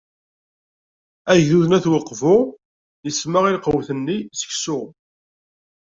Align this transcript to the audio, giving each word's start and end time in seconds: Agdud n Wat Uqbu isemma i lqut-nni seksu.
Agdud 1.31 1.65
n 1.67 1.71
Wat 1.75 1.85
Uqbu 1.97 2.37
isemma 3.09 3.39
i 3.49 3.51
lqut-nni 3.55 4.17
seksu. 4.39 4.79